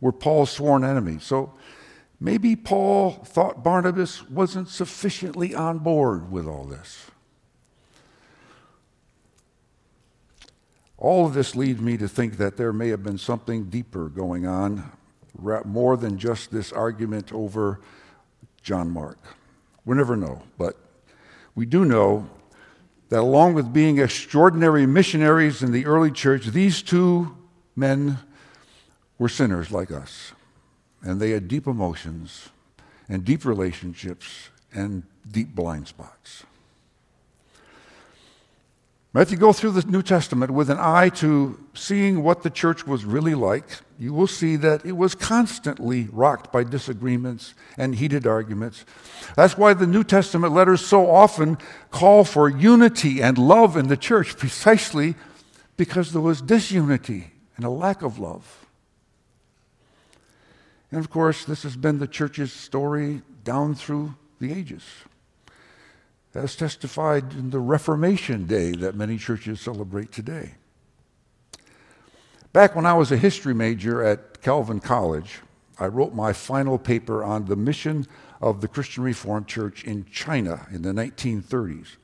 were 0.00 0.10
Paul's 0.10 0.50
sworn 0.50 0.82
enemies. 0.82 1.22
So 1.22 1.54
maybe 2.18 2.56
Paul 2.56 3.12
thought 3.12 3.62
Barnabas 3.62 4.28
wasn't 4.28 4.68
sufficiently 4.68 5.54
on 5.54 5.78
board 5.78 6.32
with 6.32 6.48
all 6.48 6.64
this. 6.64 7.06
All 10.96 11.26
of 11.26 11.34
this 11.34 11.54
leads 11.54 11.80
me 11.80 11.96
to 11.96 12.08
think 12.08 12.38
that 12.38 12.56
there 12.56 12.72
may 12.72 12.88
have 12.88 13.04
been 13.04 13.18
something 13.18 13.70
deeper 13.70 14.08
going 14.08 14.48
on, 14.48 14.90
more 15.64 15.96
than 15.96 16.18
just 16.18 16.50
this 16.50 16.72
argument 16.72 17.32
over 17.32 17.78
John 18.64 18.90
Mark. 18.90 19.20
We 19.84 19.96
never 19.96 20.16
know, 20.16 20.42
but 20.58 20.76
we 21.54 21.64
do 21.64 21.84
know 21.84 22.28
that 23.08 23.20
along 23.20 23.54
with 23.54 23.72
being 23.72 23.98
extraordinary 23.98 24.86
missionaries 24.86 25.62
in 25.62 25.72
the 25.72 25.86
early 25.86 26.10
church, 26.10 26.46
these 26.46 26.82
two 26.82 27.36
men 27.74 28.18
were 29.18 29.28
sinners 29.28 29.70
like 29.70 29.90
us. 29.90 30.32
And 31.02 31.20
they 31.20 31.30
had 31.30 31.48
deep 31.48 31.66
emotions 31.66 32.50
and 33.08 33.24
deep 33.24 33.44
relationships 33.44 34.50
and 34.72 35.04
deep 35.30 35.54
blind 35.54 35.88
spots. 35.88 36.44
If 39.14 39.30
you 39.30 39.38
go 39.38 39.52
through 39.52 39.72
the 39.72 39.90
New 39.90 40.02
Testament 40.02 40.50
with 40.52 40.68
an 40.68 40.78
eye 40.78 41.08
to 41.10 41.58
seeing 41.74 42.22
what 42.22 42.42
the 42.42 42.50
church 42.50 42.86
was 42.86 43.04
really 43.04 43.34
like, 43.34 43.64
you 43.98 44.12
will 44.12 44.26
see 44.26 44.54
that 44.56 44.84
it 44.84 44.92
was 44.92 45.14
constantly 45.14 46.08
rocked 46.12 46.52
by 46.52 46.62
disagreements 46.62 47.54
and 47.76 47.94
heated 47.94 48.26
arguments. 48.26 48.84
That's 49.34 49.56
why 49.56 49.74
the 49.74 49.86
New 49.86 50.04
Testament 50.04 50.52
letters 50.52 50.86
so 50.86 51.10
often 51.10 51.56
call 51.90 52.22
for 52.24 52.48
unity 52.48 53.20
and 53.22 53.38
love 53.38 53.76
in 53.76 53.88
the 53.88 53.96
church, 53.96 54.36
precisely 54.36 55.14
because 55.76 56.12
there 56.12 56.22
was 56.22 56.42
disunity 56.42 57.32
and 57.56 57.64
a 57.64 57.70
lack 57.70 58.02
of 58.02 58.18
love. 58.18 58.66
And 60.92 61.00
of 61.00 61.10
course, 61.10 61.44
this 61.44 61.62
has 61.62 61.76
been 61.76 61.98
the 61.98 62.06
church's 62.06 62.52
story 62.52 63.22
down 63.42 63.74
through 63.74 64.14
the 64.38 64.52
ages 64.52 64.84
as 66.34 66.56
testified 66.56 67.32
in 67.32 67.50
the 67.50 67.58
Reformation 67.58 68.46
Day 68.46 68.72
that 68.72 68.94
many 68.94 69.16
churches 69.18 69.60
celebrate 69.60 70.12
today. 70.12 70.54
Back 72.52 72.74
when 72.74 72.86
I 72.86 72.94
was 72.94 73.12
a 73.12 73.16
history 73.16 73.54
major 73.54 74.02
at 74.02 74.42
Calvin 74.42 74.80
College, 74.80 75.40
I 75.78 75.86
wrote 75.86 76.14
my 76.14 76.32
final 76.32 76.78
paper 76.78 77.22
on 77.22 77.46
the 77.46 77.56
mission 77.56 78.06
of 78.40 78.60
the 78.60 78.68
Christian 78.68 79.04
Reformed 79.04 79.46
Church 79.46 79.84
in 79.84 80.04
China 80.06 80.66
in 80.70 80.82
the 80.82 80.92
1930s. 80.92 81.96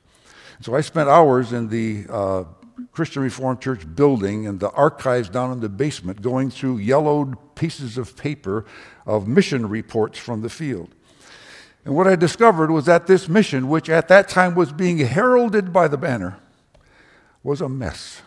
So 0.61 0.75
I 0.75 0.81
spent 0.81 1.09
hours 1.09 1.51
in 1.51 1.69
the 1.69 2.05
uh, 2.09 2.43
Christian 2.91 3.21
Reformed 3.21 3.61
Church 3.61 3.95
building 3.95 4.47
and 4.47 4.59
the 4.59 4.71
archives 4.71 5.29
down 5.29 5.51
in 5.51 5.59
the 5.59 5.69
basement 5.69 6.21
going 6.21 6.49
through 6.49 6.77
yellowed 6.77 7.35
pieces 7.55 7.97
of 7.97 8.15
paper 8.15 8.65
of 9.05 9.27
mission 9.27 9.67
reports 9.67 10.17
from 10.17 10.41
the 10.41 10.49
field. 10.49 10.93
And 11.85 11.95
what 11.95 12.07
I 12.07 12.15
discovered 12.15 12.71
was 12.71 12.85
that 12.85 13.05
this 13.05 13.29
mission, 13.29 13.69
which 13.69 13.89
at 13.89 14.07
that 14.07 14.27
time 14.27 14.55
was 14.55 14.73
being 14.73 14.97
heralded 14.97 15.71
by 15.71 15.87
the 15.87 15.97
banner, 15.97 16.39
was 17.43 17.61
a 17.61 17.69
mess. 17.69 18.23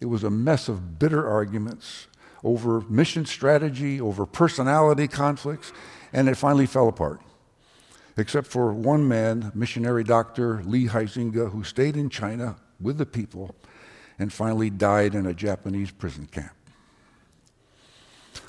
It 0.00 0.06
was 0.06 0.24
a 0.24 0.30
mess 0.30 0.68
of 0.68 0.98
bitter 0.98 1.28
arguments 1.28 2.06
over 2.42 2.80
mission 2.82 3.26
strategy, 3.26 4.00
over 4.00 4.24
personality 4.24 5.06
conflicts, 5.06 5.72
and 6.12 6.28
it 6.28 6.36
finally 6.36 6.66
fell 6.66 6.88
apart. 6.88 7.20
Except 8.16 8.46
for 8.46 8.72
one 8.72 9.06
man, 9.06 9.52
missionary 9.54 10.02
doctor 10.02 10.62
Lee 10.64 10.86
Huizenga, 10.86 11.50
who 11.50 11.62
stayed 11.62 11.96
in 11.96 12.08
China 12.08 12.56
with 12.80 12.96
the 12.96 13.04
people 13.04 13.54
and 14.18 14.32
finally 14.32 14.70
died 14.70 15.14
in 15.14 15.26
a 15.26 15.34
Japanese 15.34 15.90
prison 15.90 16.26
camp. 16.26 16.52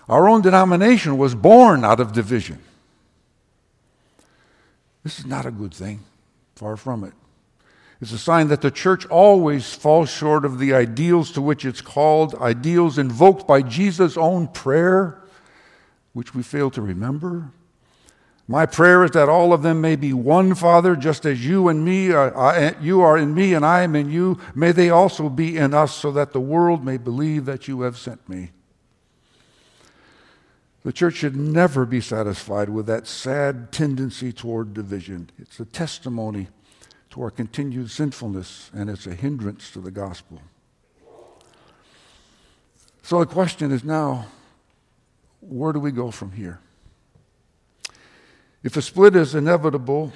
Our 0.08 0.30
own 0.30 0.42
denomination 0.42 1.18
was 1.18 1.36
born 1.36 1.84
out 1.84 2.00
of 2.00 2.14
division. 2.14 2.60
This 5.08 5.20
is 5.20 5.26
not 5.26 5.46
a 5.46 5.52
good 5.52 5.74
thing. 5.74 6.02
Far 6.58 6.76
from 6.76 7.06
it. 7.06 7.14
It's 8.02 8.12
a 8.12 8.18
sign 8.18 8.50
that 8.50 8.60
the 8.60 8.70
church 8.70 9.06
always 9.06 9.74
falls 9.74 10.10
short 10.10 10.44
of 10.44 10.60
the 10.60 10.74
ideals 10.74 11.32
to 11.32 11.42
which 11.42 11.64
it's 11.64 11.80
called, 11.80 12.36
ideals 12.36 12.98
invoked 12.98 13.48
by 13.48 13.62
Jesus' 13.62 14.18
own 14.18 14.50
prayer, 14.50 15.18
which 16.12 16.36
we 16.36 16.44
fail 16.44 16.70
to 16.72 16.82
remember. 16.82 17.54
My 18.50 18.66
prayer 18.66 19.06
is 19.06 19.12
that 19.12 19.30
all 19.30 19.54
of 19.54 19.62
them 19.62 19.80
may 19.80 19.96
be 19.96 20.12
one, 20.12 20.54
Father, 20.54 20.94
just 20.98 21.26
as 21.26 21.46
you 21.46 21.70
and 21.70 21.86
me, 21.86 22.12
are, 22.12 22.38
I, 22.38 22.76
you 22.82 23.00
are 23.00 23.18
in 23.18 23.34
me 23.34 23.54
and 23.54 23.66
I 23.66 23.84
am 23.84 23.96
in 23.96 24.12
you. 24.12 24.38
May 24.56 24.74
they 24.74 24.90
also 24.90 25.30
be 25.30 25.56
in 25.56 25.74
us, 25.74 25.96
so 25.96 26.12
that 26.12 26.34
the 26.34 26.42
world 26.42 26.84
may 26.84 26.98
believe 26.98 27.46
that 27.46 27.70
you 27.70 27.80
have 27.84 27.98
sent 27.98 28.28
me. 28.28 28.52
The 30.88 30.94
church 30.94 31.16
should 31.16 31.36
never 31.36 31.86
be 31.86 32.00
satisfied 32.00 32.70
with 32.70 32.86
that 32.86 33.08
sad 33.08 33.74
tendency 33.74 34.32
toward 34.32 34.74
division. 34.74 35.30
It's 35.38 35.60
a 35.60 35.66
testimony 35.66 36.48
to 37.10 37.24
our 37.24 37.30
continued 37.30 37.92
sinfulness, 37.92 38.72
and 38.74 38.90
it's 38.90 39.06
a 39.06 39.14
hindrance 39.14 39.70
to 39.72 39.82
the 39.82 39.92
gospel. 39.92 40.42
So 43.04 43.20
the 43.20 43.26
question 43.26 43.74
is 43.74 43.84
now 43.84 44.28
where 45.42 45.74
do 45.74 45.82
we 45.82 45.92
go 45.92 46.10
from 46.10 46.32
here? 46.32 46.62
If 48.64 48.78
a 48.78 48.82
split 48.82 49.14
is 49.18 49.36
inevitable, 49.36 50.14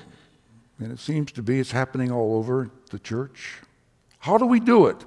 and 0.80 0.94
it 0.94 1.00
seems 1.00 1.34
to 1.34 1.42
be, 1.44 1.60
it's 1.60 1.72
happening 1.72 2.14
all 2.14 2.38
over 2.38 2.72
the 2.92 3.00
church, 3.00 3.60
how 4.20 4.38
do 4.38 4.46
we 4.46 4.62
do 4.62 4.86
it 4.86 5.04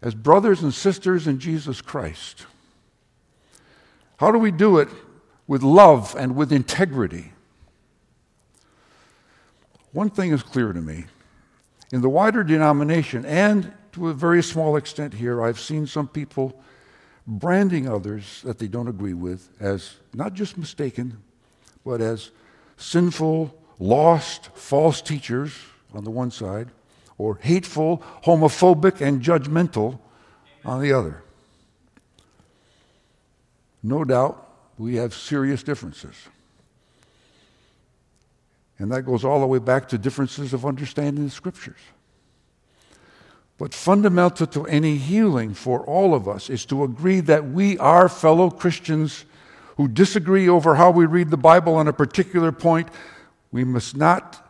as 0.00 0.14
brothers 0.14 0.62
and 0.62 0.72
sisters 0.72 1.26
in 1.26 1.40
Jesus 1.40 1.80
Christ? 1.80 2.46
How 4.18 4.30
do 4.30 4.38
we 4.38 4.50
do 4.50 4.78
it 4.78 4.88
with 5.46 5.62
love 5.62 6.14
and 6.16 6.36
with 6.36 6.52
integrity? 6.52 7.32
One 9.92 10.10
thing 10.10 10.32
is 10.32 10.42
clear 10.42 10.72
to 10.72 10.80
me. 10.80 11.06
In 11.92 12.00
the 12.00 12.08
wider 12.08 12.42
denomination, 12.42 13.24
and 13.24 13.72
to 13.92 14.08
a 14.08 14.14
very 14.14 14.42
small 14.42 14.76
extent 14.76 15.14
here, 15.14 15.42
I've 15.42 15.60
seen 15.60 15.86
some 15.86 16.08
people 16.08 16.60
branding 17.26 17.88
others 17.88 18.42
that 18.42 18.58
they 18.58 18.66
don't 18.66 18.88
agree 18.88 19.14
with 19.14 19.48
as 19.60 19.96
not 20.12 20.34
just 20.34 20.58
mistaken, 20.58 21.22
but 21.84 22.00
as 22.00 22.30
sinful, 22.76 23.54
lost, 23.78 24.50
false 24.54 25.00
teachers 25.00 25.56
on 25.92 26.04
the 26.04 26.10
one 26.10 26.30
side, 26.30 26.68
or 27.18 27.38
hateful, 27.40 28.02
homophobic, 28.24 29.00
and 29.00 29.22
judgmental 29.22 29.98
on 30.64 30.80
the 30.80 30.92
other. 30.92 31.23
No 33.84 34.02
doubt 34.02 34.48
we 34.78 34.96
have 34.96 35.14
serious 35.14 35.62
differences. 35.62 36.14
And 38.78 38.90
that 38.90 39.02
goes 39.02 39.24
all 39.24 39.40
the 39.40 39.46
way 39.46 39.58
back 39.58 39.88
to 39.90 39.98
differences 39.98 40.54
of 40.54 40.64
understanding 40.64 41.26
the 41.26 41.30
scriptures. 41.30 41.78
But 43.58 43.72
fundamental 43.74 44.48
to 44.48 44.66
any 44.66 44.96
healing 44.96 45.54
for 45.54 45.80
all 45.82 46.14
of 46.14 46.26
us 46.26 46.50
is 46.50 46.64
to 46.66 46.82
agree 46.82 47.20
that 47.20 47.50
we 47.50 47.78
are 47.78 48.08
fellow 48.08 48.50
Christians 48.50 49.26
who 49.76 49.86
disagree 49.86 50.48
over 50.48 50.74
how 50.74 50.90
we 50.90 51.04
read 51.04 51.30
the 51.30 51.36
Bible 51.36 51.74
on 51.74 51.86
a 51.86 51.92
particular 51.92 52.52
point. 52.52 52.88
We 53.52 53.64
must 53.64 53.96
not 53.96 54.40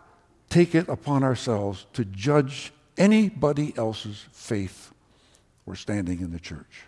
take 0.49 0.75
it 0.75 0.89
upon 0.89 1.25
ourselves 1.25 1.87
to 1.95 2.05
judge 2.05 2.73
anybody 2.97 3.75
else's 3.77 4.25
faith 4.33 4.93
or 5.67 5.75
standing 5.75 6.21
in 6.21 6.31
the 6.31 6.39
church. 6.39 6.85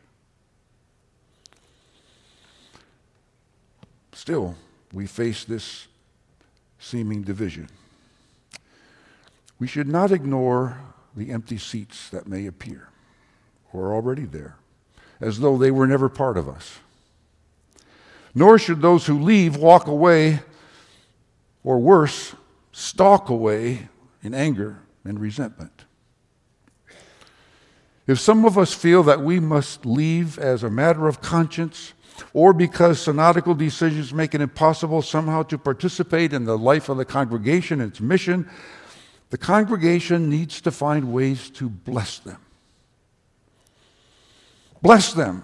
Still, 4.16 4.54
we 4.94 5.06
face 5.06 5.44
this 5.44 5.88
seeming 6.78 7.20
division. 7.20 7.68
We 9.58 9.66
should 9.66 9.88
not 9.88 10.11
ignore 10.11 10.78
the 11.14 11.30
empty 11.30 11.58
seats 11.58 12.08
that 12.08 12.26
may 12.26 12.46
appear 12.46 12.88
or 13.75 13.88
are 13.88 13.94
already 13.94 14.25
there, 14.25 14.56
as 15.20 15.40
though 15.40 15.58
they 15.58 15.70
were 15.70 15.87
never 15.87 16.08
part 16.08 16.38
of 16.38 16.49
us. 16.49 16.78
Nor 18.35 18.58
should 18.58 18.80
those 18.80 19.04
who 19.04 19.20
leave 19.20 19.58
walk 19.58 19.87
away, 19.87 20.40
or 21.62 21.78
worse, 21.78 22.35
stalk 22.73 23.28
away 23.28 23.90
in 24.23 24.32
anger 24.32 24.78
and 25.04 25.20
resentment. 25.20 25.85
If 28.06 28.18
some 28.18 28.46
of 28.46 28.56
us 28.56 28.73
feel 28.73 29.02
that 29.02 29.20
we 29.20 29.40
must 29.40 29.85
leave 29.85 30.38
as 30.38 30.62
a 30.62 30.70
matter 30.70 31.06
of 31.06 31.20
conscience 31.20 31.92
or 32.32 32.52
because 32.52 33.00
synodical 33.00 33.54
decisions 33.54 34.12
make 34.12 34.35
it 34.35 34.40
impossible 34.40 35.02
somehow 35.02 35.42
to 35.44 35.58
participate 35.58 36.32
in 36.32 36.44
the 36.44 36.58
life 36.58 36.88
of 36.88 36.96
the 36.96 37.04
congregation 37.04 37.80
and 37.80 37.92
its 37.92 38.00
mission, 38.00 38.49
the 39.30 39.38
congregation 39.38 40.28
needs 40.28 40.61
to 40.61 40.70
find 40.70 41.12
ways 41.12 41.50
to 41.50 41.68
bless 41.68 42.18
them. 42.20 42.38
Bless 44.82 45.12
them 45.12 45.42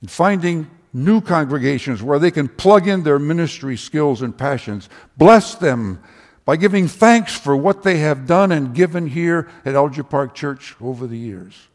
and 0.00 0.10
finding 0.10 0.70
new 0.92 1.20
congregations 1.20 2.02
where 2.02 2.18
they 2.18 2.30
can 2.30 2.48
plug 2.48 2.88
in 2.88 3.02
their 3.02 3.18
ministry 3.18 3.76
skills 3.76 4.22
and 4.22 4.36
passions. 4.36 4.88
Bless 5.16 5.54
them 5.54 6.02
by 6.46 6.56
giving 6.56 6.88
thanks 6.88 7.38
for 7.38 7.56
what 7.56 7.82
they 7.82 7.98
have 7.98 8.26
done 8.26 8.52
and 8.52 8.74
given 8.74 9.08
here 9.08 9.48
at 9.64 9.74
Alger 9.74 10.04
Park 10.04 10.34
Church 10.34 10.74
over 10.80 11.06
the 11.06 11.18
years. 11.18 11.68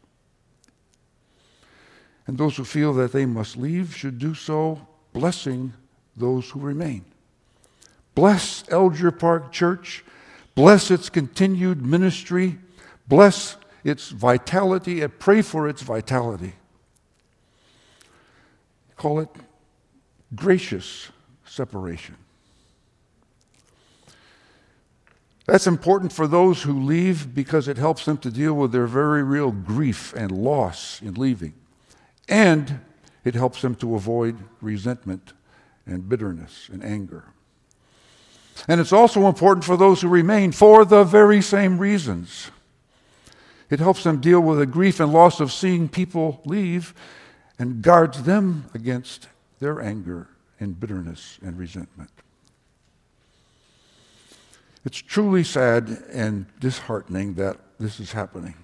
And 2.26 2.38
those 2.38 2.56
who 2.56 2.64
feel 2.64 2.92
that 2.94 3.12
they 3.12 3.26
must 3.26 3.56
leave 3.56 3.94
should 3.96 4.18
do 4.18 4.34
so 4.34 4.86
blessing 5.12 5.72
those 6.16 6.50
who 6.50 6.60
remain. 6.60 7.04
Bless 8.14 8.68
Alger 8.70 9.10
Park 9.10 9.52
Church. 9.52 10.04
Bless 10.54 10.90
its 10.90 11.08
continued 11.08 11.84
ministry. 11.84 12.58
Bless 13.08 13.56
its 13.84 14.10
vitality 14.10 15.00
and 15.00 15.18
pray 15.18 15.42
for 15.42 15.68
its 15.68 15.82
vitality. 15.82 16.54
Call 18.96 19.20
it 19.20 19.28
gracious 20.34 21.08
separation. 21.44 22.16
That's 25.46 25.66
important 25.66 26.12
for 26.12 26.28
those 26.28 26.62
who 26.62 26.84
leave 26.84 27.34
because 27.34 27.66
it 27.66 27.76
helps 27.76 28.04
them 28.04 28.16
to 28.18 28.30
deal 28.30 28.54
with 28.54 28.70
their 28.70 28.86
very 28.86 29.24
real 29.24 29.50
grief 29.50 30.14
and 30.14 30.30
loss 30.30 31.02
in 31.02 31.14
leaving. 31.14 31.54
And 32.28 32.80
it 33.24 33.34
helps 33.34 33.62
them 33.62 33.74
to 33.76 33.94
avoid 33.94 34.38
resentment 34.60 35.32
and 35.86 36.08
bitterness 36.08 36.68
and 36.72 36.84
anger. 36.84 37.24
And 38.68 38.80
it's 38.80 38.92
also 38.92 39.26
important 39.26 39.64
for 39.64 39.76
those 39.76 40.02
who 40.02 40.08
remain 40.08 40.52
for 40.52 40.84
the 40.84 41.04
very 41.04 41.40
same 41.40 41.78
reasons. 41.78 42.50
It 43.70 43.80
helps 43.80 44.04
them 44.04 44.20
deal 44.20 44.40
with 44.40 44.58
the 44.58 44.66
grief 44.66 45.00
and 45.00 45.12
loss 45.12 45.40
of 45.40 45.52
seeing 45.52 45.88
people 45.88 46.42
leave 46.44 46.94
and 47.58 47.82
guards 47.82 48.24
them 48.24 48.66
against 48.74 49.28
their 49.60 49.80
anger 49.80 50.28
and 50.60 50.78
bitterness 50.78 51.38
and 51.42 51.58
resentment. 51.58 52.10
It's 54.84 54.98
truly 54.98 55.44
sad 55.44 56.04
and 56.12 56.46
disheartening 56.58 57.34
that 57.34 57.58
this 57.78 58.00
is 58.00 58.12
happening. 58.12 58.54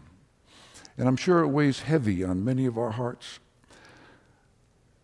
And 0.97 1.09
I'm 1.09 1.17
sure 1.17 1.41
it 1.41 1.49
weighs 1.49 1.81
heavy 1.81 2.25
on 2.25 2.45
many 2.45 2.67
of 2.67 2.77
our 2.77 2.91
hearts. 2.91 3.39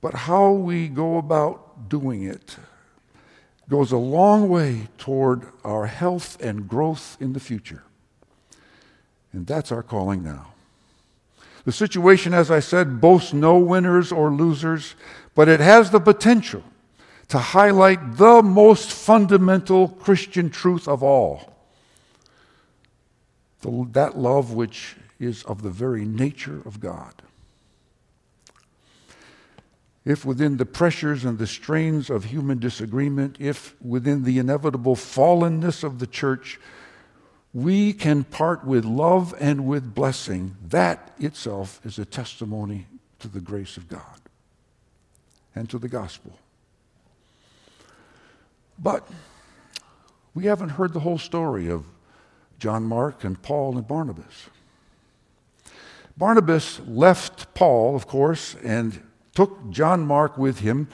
But 0.04 0.12
how 0.12 0.52
we 0.52 0.88
go 0.88 1.16
about 1.16 1.88
doing 1.88 2.24
it 2.24 2.58
goes 3.70 3.90
a 3.90 3.96
long 3.96 4.50
way 4.50 4.88
toward 4.98 5.46
our 5.64 5.86
health 5.86 6.38
and 6.42 6.68
growth 6.68 7.16
in 7.20 7.32
the 7.32 7.40
future. 7.40 7.84
And 9.32 9.46
that's 9.46 9.72
our 9.72 9.82
calling 9.82 10.22
now. 10.22 10.52
The 11.64 11.72
situation, 11.72 12.34
as 12.34 12.50
I 12.50 12.60
said, 12.60 13.00
boasts 13.00 13.32
no 13.32 13.56
winners 13.56 14.12
or 14.12 14.30
losers, 14.30 14.94
but 15.34 15.48
it 15.48 15.60
has 15.60 15.90
the 15.90 16.00
potential 16.00 16.62
to 17.28 17.38
highlight 17.38 18.18
the 18.18 18.42
most 18.42 18.92
fundamental 18.92 19.88
Christian 19.88 20.50
truth 20.50 20.86
of 20.86 21.02
all 21.02 21.50
that 23.62 24.18
love 24.18 24.52
which 24.52 24.96
is 25.18 25.44
of 25.44 25.62
the 25.62 25.70
very 25.70 26.04
nature 26.04 26.60
of 26.66 26.78
God 26.78 27.23
if 30.04 30.24
within 30.24 30.58
the 30.58 30.66
pressures 30.66 31.24
and 31.24 31.38
the 31.38 31.46
strains 31.46 32.10
of 32.10 32.24
human 32.24 32.58
disagreement, 32.58 33.36
if 33.40 33.74
within 33.80 34.24
the 34.24 34.38
inevitable 34.38 34.96
fallenness 34.96 35.82
of 35.82 35.98
the 35.98 36.06
church, 36.06 36.60
we 37.54 37.92
can 37.92 38.24
part 38.24 38.64
with 38.66 38.84
love 38.84 39.34
and 39.40 39.66
with 39.66 39.94
blessing, 39.94 40.56
that 40.68 41.14
itself 41.18 41.80
is 41.84 41.98
a 41.98 42.04
testimony 42.04 42.86
to 43.20 43.28
the 43.28 43.40
grace 43.40 43.76
of 43.76 43.88
God 43.88 44.20
and 45.54 45.70
to 45.70 45.78
the 45.78 45.88
gospel. 45.88 46.38
But 48.78 49.08
we 50.34 50.46
haven't 50.46 50.70
heard 50.70 50.92
the 50.92 51.00
whole 51.00 51.18
story 51.18 51.70
of 51.70 51.86
John 52.58 52.84
Mark 52.84 53.24
and 53.24 53.40
Paul 53.40 53.78
and 53.78 53.86
Barnabas. 53.86 54.48
Barnabas 56.16 56.80
left 56.86 57.54
Paul, 57.54 57.96
of 57.96 58.06
course, 58.06 58.56
and 58.62 59.00
took 59.34 59.70
John 59.70 60.06
Mark 60.06 60.38
with 60.38 60.60
him 60.60 60.88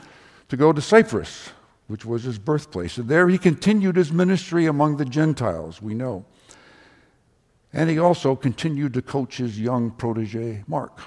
to 0.48 0.57
go 0.57 0.72
to 0.72 0.81
Cyprus, 0.81 1.50
which 1.87 2.05
was 2.05 2.24
his 2.24 2.38
birthplace. 2.38 2.98
And 2.98 3.09
there 3.09 3.29
he 3.29 3.38
continued 3.38 3.96
his 3.96 4.12
ministry 4.12 4.66
among 4.66 4.96
the 4.96 5.05
Gentiles, 5.05 5.81
we 5.81 5.94
know. 5.94 6.24
And 7.72 7.88
he 7.88 7.98
also 7.98 8.35
continued 8.35 8.94
to 8.94 9.03
coach 9.03 9.37
his 9.37 9.61
young 9.61 9.90
protege, 9.90 10.64
Mark. 10.66 11.00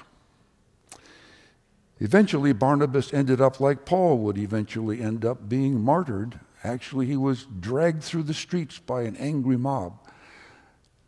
Eventually, 2.00 2.52
Barnabas 2.52 3.12
ended 3.12 3.40
up 3.40 3.60
like 3.60 3.84
Paul 3.84 4.18
would 4.18 4.38
eventually 4.38 5.00
end 5.00 5.24
up 5.24 5.48
being 5.48 5.80
martyred. 5.80 6.40
Actually, 6.62 7.06
he 7.06 7.16
was 7.16 7.46
dragged 7.60 8.02
through 8.02 8.24
the 8.24 8.34
streets 8.34 8.78
by 8.78 9.02
an 9.02 9.16
angry 9.16 9.56
mob 9.56 9.98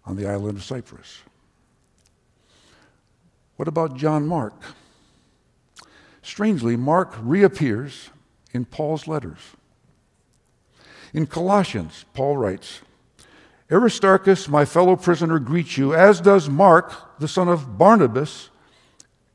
on 0.05 0.17
the 0.17 0.29
island 0.29 0.59
of 0.59 0.65
Cyprus. 0.65 1.23
What 3.57 3.69
about 3.69 3.97
John 3.97 4.27
Mark? 4.27 4.55
Strangely, 6.27 6.75
Mark 6.75 7.15
reappears 7.21 8.11
in 8.53 8.65
Paul's 8.65 9.07
letters. 9.07 9.39
In 11.15 11.25
Colossians, 11.25 12.05
Paul 12.15 12.37
writes, 12.37 12.81
Aristarchus, 13.71 14.49
my 14.49 14.65
fellow 14.65 14.97
prisoner, 14.97 15.39
greets 15.39 15.79
you, 15.79 15.95
as 15.95 16.21
does 16.21 16.49
Mark, 16.49 17.21
the 17.21 17.29
son 17.29 17.47
of 17.47 17.79
Barnabas, 17.79 18.51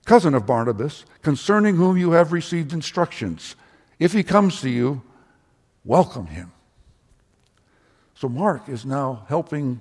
cousin 0.03 0.33
of 0.33 0.45
Barnabas, 0.45 1.05
concerning 1.21 1.77
whom 1.77 1.95
you 1.95 2.11
have 2.11 2.33
received 2.33 2.73
instructions. 2.73 3.55
If 3.97 4.11
he 4.11 4.21
comes 4.21 4.59
to 4.59 4.69
you, 4.69 5.01
welcome 5.85 6.27
him. 6.27 6.51
So 8.15 8.27
Mark 8.27 8.67
is 8.67 8.85
now 8.85 9.23
helping 9.29 9.79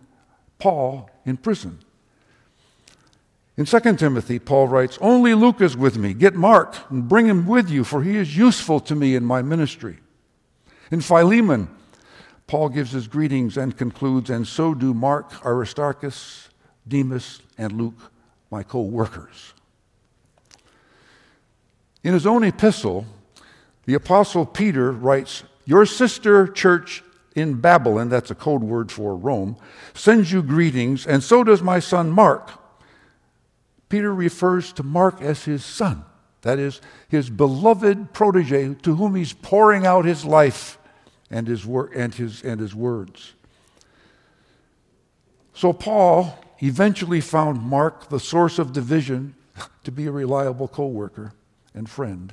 Paul 0.61 1.11
in 1.27 1.39
prison. 1.39 1.81
In 3.57 3.67
2 3.67 3.81
Timothy, 3.97 4.39
Paul 4.39 4.69
writes, 4.69 4.97
Only 5.01 5.35
Luke 5.35 5.61
is 5.61 5.77
with 5.77 5.97
me. 5.97 6.15
Get 6.15 6.35
Mark 6.35 6.77
and 6.91 7.09
bring 7.09 7.27
him 7.27 7.47
with 7.47 7.69
you, 7.69 7.85
for 7.85 8.03
he 8.03 8.17
is 8.17 8.37
useful 8.37 8.81
to 8.81 8.95
me 8.95 9.15
in 9.15 9.25
my 9.25 9.43
ministry. 9.43 9.99
In 10.91 11.01
Philemon, 11.01 11.69
Paul 12.47 12.69
gives 12.69 12.93
his 12.93 13.07
greetings 13.07 13.57
and 13.57 13.77
concludes, 13.77 14.31
And 14.31 14.47
so 14.47 14.75
do 14.75 14.95
Mark, 14.95 15.45
Aristarchus, 15.45 16.49
Demas, 16.87 17.43
and 17.59 17.73
Luke, 17.73 18.13
my 18.51 18.63
co 18.63 18.81
workers. 18.81 19.53
In 22.03 22.15
his 22.15 22.27
own 22.27 22.45
epistle, 22.45 23.05
the 23.85 23.95
Apostle 23.95 24.47
Peter 24.47 24.91
writes, 24.91 25.43
Your 25.65 25.85
sister 25.85 26.47
church 26.49 27.05
in 27.35 27.61
Babylon, 27.61 28.09
that's 28.09 28.31
a 28.31 28.35
code 28.35 28.63
word 28.63 28.91
for 28.91 29.15
Rome, 29.15 29.57
sends 29.95 30.33
you 30.33 30.43
greetings, 30.43 31.07
and 31.07 31.23
so 31.23 31.45
does 31.45 31.63
my 31.63 31.79
son 31.79 32.11
Mark. 32.11 32.60
Peter 33.91 34.15
refers 34.15 34.73
to 34.73 34.83
Mark 34.83 35.21
as 35.21 35.45
his 35.45 35.63
son, 35.65 36.05
that 36.41 36.59
is, 36.59 36.81
his 37.09 37.29
beloved 37.29 38.15
protege 38.15 38.75
to 38.75 38.95
whom 38.95 39.17
he's 39.17 39.35
pouring 39.35 39.85
out 39.85 40.07
his 40.07 40.25
life 40.25 40.79
and 41.29 41.47
his, 41.47 41.67
wor- 41.67 41.91
and 41.95 42.15
his, 42.15 42.43
and 42.43 42.61
his 42.61 42.75
words. 42.75 43.35
So 45.53 45.73
Paul 45.73 46.39
eventually 46.63 47.21
found 47.21 47.61
Mark, 47.61 48.09
the 48.09 48.21
source 48.21 48.59
of 48.59 48.73
division, 48.73 49.35
to 49.85 49.91
be 49.93 50.07
a 50.07 50.13
reliable 50.13 50.69
co 50.69 50.87
worker 50.87 51.33
and 51.75 51.91
friend. 51.91 52.33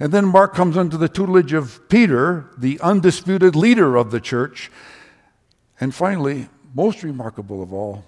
And 0.00 0.10
then 0.10 0.26
Mark 0.26 0.54
comes 0.54 0.76
under 0.76 0.96
the 0.96 1.08
tutelage 1.08 1.52
of 1.52 1.86
Peter, 1.88 2.50
the 2.56 2.80
undisputed 2.80 3.54
leader 3.54 3.96
of 3.96 4.10
the 4.10 4.20
church. 4.20 4.70
And 5.80 5.94
finally, 5.94 6.48
most 6.74 7.02
remarkable 7.02 7.62
of 7.62 7.72
all, 7.72 8.04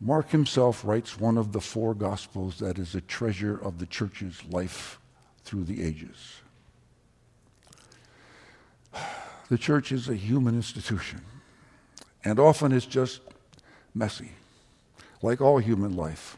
Mark 0.00 0.30
himself 0.30 0.84
writes 0.84 1.18
one 1.18 1.38
of 1.38 1.52
the 1.52 1.60
four 1.60 1.94
Gospels 1.94 2.58
that 2.58 2.78
is 2.78 2.94
a 2.94 3.00
treasure 3.00 3.56
of 3.56 3.78
the 3.78 3.86
church's 3.86 4.42
life 4.50 4.98
through 5.42 5.64
the 5.64 5.82
ages. 5.82 6.40
The 9.48 9.56
church 9.56 9.92
is 9.92 10.08
a 10.08 10.16
human 10.16 10.56
institution, 10.56 11.20
and 12.24 12.40
often 12.40 12.72
it's 12.72 12.84
just 12.84 13.20
messy, 13.94 14.32
like 15.22 15.40
all 15.40 15.58
human 15.58 15.94
life. 15.94 16.36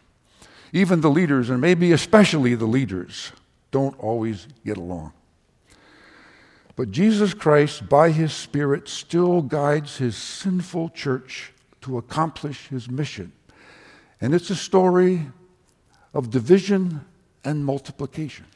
Even 0.75 1.01
the 1.01 1.09
leaders, 1.09 1.49
and 1.49 1.59
maybe 1.59 1.90
especially 1.92 2.55
the 2.55 2.66
leaders, 2.66 3.33
don't 3.71 3.99
always 3.99 4.47
get 4.62 4.77
along. 4.77 5.14
But 6.77 6.90
Jesus 6.90 7.33
Christ, 7.33 7.88
by 7.88 8.11
his 8.11 8.35
Spirit, 8.35 8.90
still 8.90 9.40
guides 9.40 9.97
his 9.97 10.14
sinful 10.14 10.90
church 10.90 11.55
to 11.81 11.97
accomplish 11.97 12.68
his 12.68 12.90
mission 12.90 13.33
and 14.20 14.35
it's 14.35 14.50
a 14.50 14.57
story 14.57 15.26
of 16.14 16.31
division 16.31 17.04
and 17.44 17.64
multiplication. 17.64 18.46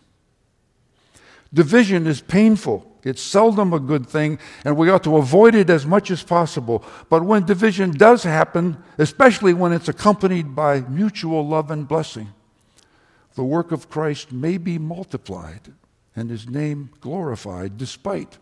Division 1.54 2.06
is 2.06 2.20
painful. 2.20 2.88
It's 3.04 3.20
seldom 3.20 3.72
a 3.72 3.80
good 3.80 4.06
thing, 4.06 4.38
and 4.64 4.76
we 4.76 4.88
ought 4.88 5.04
to 5.04 5.16
avoid 5.16 5.54
it 5.54 5.68
as 5.68 5.84
much 5.84 6.10
as 6.10 6.22
possible. 6.22 6.84
But 7.10 7.24
when 7.24 7.44
division 7.44 7.90
does 7.90 8.22
happen, 8.22 8.82
especially 8.96 9.54
when 9.54 9.72
it's 9.72 9.88
accompanied 9.88 10.54
by 10.54 10.80
mutual 10.82 11.46
love 11.46 11.70
and 11.70 11.86
blessing, 11.86 12.28
the 13.34 13.44
work 13.44 13.72
of 13.72 13.90
Christ 13.90 14.32
may 14.32 14.56
be 14.56 14.78
multiplied 14.78 15.72
and 16.14 16.30
his 16.30 16.48
name 16.48 16.90
glorified 17.00 17.76
despite 17.76 18.38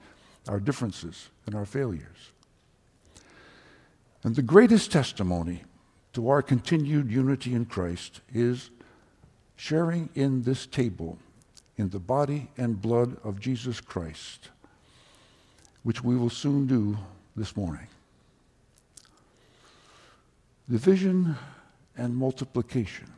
our 0.48 0.60
differences 0.60 1.30
and 1.46 1.54
our 1.54 1.66
failures. 1.66 2.32
And 4.22 4.36
the 4.36 4.42
greatest 4.42 4.92
testimony 4.92 5.62
to 6.12 6.28
our 6.28 6.42
continued 6.42 7.10
unity 7.10 7.54
in 7.54 7.66
Christ 7.66 8.20
is 8.32 8.70
sharing 9.56 10.08
in 10.14 10.42
this 10.42 10.66
table 10.66 11.18
in 11.76 11.90
the 11.90 11.98
body 11.98 12.50
and 12.58 12.80
blood 12.80 13.16
of 13.24 13.40
Jesus 13.40 13.80
Christ, 13.80 14.50
which 15.82 16.02
we 16.02 16.16
will 16.16 16.30
soon 16.30 16.66
do 16.66 16.98
this 17.36 17.56
morning. 17.56 17.86
Division 20.68 21.36
and 21.96 22.16
multiplication. 22.16 23.10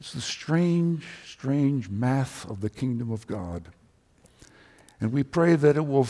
It's 0.00 0.12
the 0.12 0.20
strange, 0.20 1.06
strange 1.26 1.88
math 1.88 2.48
of 2.50 2.60
the 2.60 2.70
kingdom 2.70 3.10
of 3.10 3.26
God. 3.26 3.68
And 5.00 5.12
we 5.12 5.22
pray 5.22 5.56
that 5.56 5.76
it 5.76 5.86
will, 5.86 6.08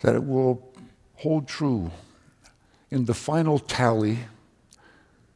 that 0.00 0.14
it 0.14 0.24
will 0.24 0.72
hold 1.16 1.48
true 1.48 1.90
in 2.90 3.04
the 3.04 3.14
final 3.14 3.58
tally 3.58 4.18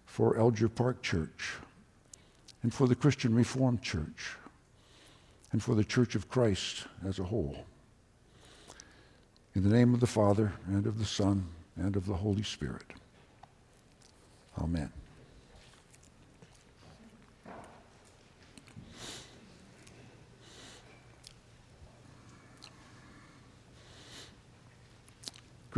for 0.07 0.39
Alger 0.39 0.69
Park 0.69 1.03
Church 1.03 1.55
and 2.63 2.73
for 2.73 2.87
the 2.87 2.95
Christian 2.95 3.35
Reformed 3.35 3.83
Church 3.83 4.37
and 5.53 5.63
for 5.63 5.75
the 5.75 5.85
Church 5.85 6.15
of 6.15 6.29
Christ 6.29 6.87
as 7.07 7.19
a 7.19 7.25
whole. 7.25 7.65
In 9.55 9.63
the 9.63 9.75
name 9.75 9.95
of 9.95 10.01
the 10.01 10.07
Father, 10.07 10.53
and 10.67 10.87
of 10.87 10.99
the 10.99 11.05
Son, 11.05 11.47
and 11.77 11.97
of 11.97 12.07
the 12.07 12.15
Holy 12.15 12.43
Spirit. 12.43 12.93
Amen. 14.59 14.93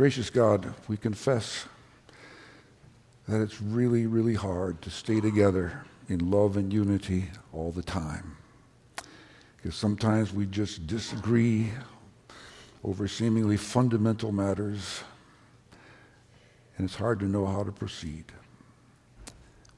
Gracious 0.01 0.31
God, 0.31 0.73
we 0.87 0.97
confess 0.97 1.65
that 3.27 3.39
it's 3.39 3.61
really, 3.61 4.07
really 4.07 4.33
hard 4.33 4.81
to 4.81 4.89
stay 4.89 5.21
together 5.21 5.83
in 6.09 6.31
love 6.31 6.57
and 6.57 6.73
unity 6.73 7.29
all 7.53 7.71
the 7.71 7.83
time. 7.83 8.35
Because 9.57 9.75
sometimes 9.75 10.33
we 10.33 10.47
just 10.47 10.87
disagree 10.87 11.69
over 12.83 13.07
seemingly 13.07 13.57
fundamental 13.57 14.31
matters, 14.31 15.03
and 16.77 16.85
it's 16.85 16.95
hard 16.95 17.19
to 17.19 17.25
know 17.25 17.45
how 17.45 17.63
to 17.63 17.71
proceed. 17.71 18.25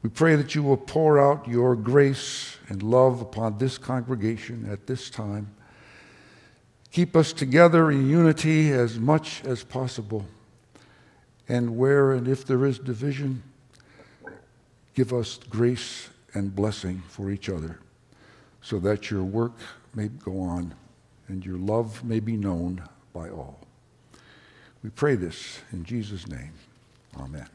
We 0.04 0.10
pray 0.10 0.38
that 0.38 0.56
you 0.56 0.64
will 0.64 0.78
pour 0.78 1.20
out 1.20 1.50
your 1.50 1.76
grace 1.76 2.56
and 2.70 2.82
love 2.82 3.20
upon 3.20 3.58
this 3.58 3.78
congregation 3.78 4.70
at 4.72 4.88
this 4.88 5.10
time 5.10 5.54
Keep 6.94 7.16
us 7.16 7.34
together 7.34 7.90
in 7.90 8.08
unity 8.08 8.72
as 8.72 9.00
much 9.00 9.44
as 9.46 9.64
possible. 9.64 10.28
And 11.50 11.76
where 11.76 12.12
and 12.12 12.28
if 12.28 12.46
there 12.46 12.66
is 12.66 12.78
division, 12.78 13.42
give 14.94 15.12
us 15.12 15.40
grace 15.50 16.10
and 16.36 16.56
blessing 16.56 17.02
for 17.10 17.32
each 17.32 17.50
other 17.50 17.80
so 18.62 18.78
that 18.80 19.10
your 19.10 19.24
work 19.24 19.58
may 19.96 20.08
go 20.08 20.40
on 20.40 20.76
and 21.28 21.44
your 21.44 21.58
love 21.58 22.04
may 22.04 22.20
be 22.20 22.38
known 22.38 22.84
by 23.12 23.28
all. 23.28 23.60
We 24.84 24.92
pray 24.92 25.16
this 25.16 25.62
in 25.72 25.86
Jesus' 25.86 26.28
name. 26.28 26.54
Amen. 27.18 27.48